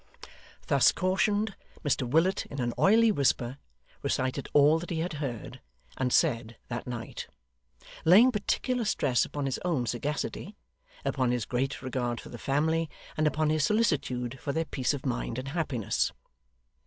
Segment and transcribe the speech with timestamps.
[0.65, 1.55] Thus cautioned,
[1.85, 3.59] Mr Willet, in an oily whisper,
[4.01, 5.61] recited all that he had heard
[5.95, 7.27] and said that night;
[8.03, 10.55] laying particular stress upon his own sagacity,
[11.05, 15.05] upon his great regard for the family, and upon his solicitude for their peace of
[15.05, 16.11] mind and happiness.